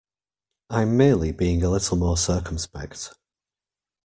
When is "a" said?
1.61-1.69